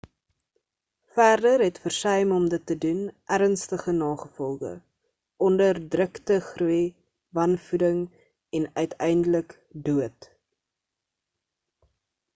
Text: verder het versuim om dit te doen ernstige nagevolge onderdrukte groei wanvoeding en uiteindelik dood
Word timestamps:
verder 1.17 1.63
het 1.63 1.75
versuim 1.81 2.31
om 2.37 2.45
dit 2.53 2.63
te 2.71 2.77
doen 2.85 3.01
ernstige 3.37 3.93
nagevolge 3.99 4.71
onderdrukte 5.51 6.39
groei 6.49 6.81
wanvoeding 7.39 8.01
en 8.61 8.69
uiteindelik 8.85 9.57
dood 9.91 10.31